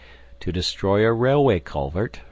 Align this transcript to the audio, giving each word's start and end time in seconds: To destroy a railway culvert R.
To 0.39 0.51
destroy 0.51 1.05
a 1.05 1.13
railway 1.13 1.59
culvert 1.59 2.15
R. 2.17 2.19